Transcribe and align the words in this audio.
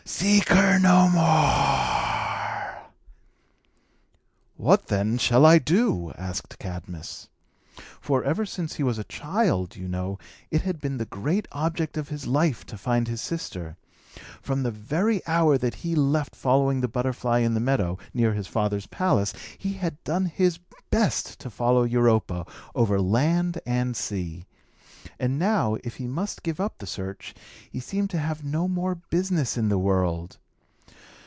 Seek 0.03 0.49
her 0.49 0.77
no 0.77 1.07
more!" 1.09 2.91
"What, 4.57 4.87
then, 4.87 5.17
shall 5.17 5.45
I 5.45 5.57
do?" 5.57 6.11
asked 6.17 6.59
Cadmus. 6.59 7.29
For, 8.01 8.23
ever 8.23 8.45
since 8.45 8.75
he 8.75 8.83
was 8.83 8.97
a 8.97 9.03
child, 9.05 9.75
you 9.75 9.87
know, 9.87 10.17
it 10.51 10.63
had 10.63 10.81
been 10.81 10.97
the 10.97 11.05
great 11.05 11.47
object 11.53 11.97
of 11.97 12.09
his 12.09 12.27
life 12.27 12.65
to 12.67 12.77
find 12.77 13.07
his 13.07 13.21
sister. 13.21 13.77
From 14.41 14.63
the 14.63 14.71
very 14.71 15.25
hour 15.27 15.57
that 15.57 15.75
he 15.75 15.95
left 15.95 16.35
following 16.35 16.81
the 16.81 16.87
butterfly 16.89 17.39
in 17.39 17.53
the 17.53 17.59
meadow, 17.61 17.97
near 18.13 18.33
his 18.33 18.47
father's 18.47 18.87
palace, 18.87 19.33
he 19.57 19.73
had 19.73 20.03
done 20.03 20.25
his 20.25 20.59
best 20.89 21.39
to 21.39 21.49
follow 21.49 21.83
Europa, 21.83 22.45
over 22.75 22.99
land 22.99 23.61
and 23.65 23.95
sea. 23.95 24.45
And 25.19 25.39
now, 25.39 25.77
if 25.83 25.95
he 25.95 26.05
must 26.07 26.41
give 26.43 26.59
up 26.59 26.77
the 26.77 26.85
search, 26.87 27.33
he 27.71 27.79
seemed 27.79 28.09
to 28.11 28.19
have 28.19 28.43
no 28.43 28.67
more 28.67 28.95
business 28.95 29.57
in 29.57 29.69
the 29.69 29.79
world. 29.79 30.37